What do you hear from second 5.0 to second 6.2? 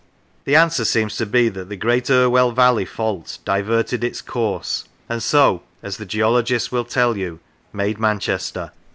and so, as the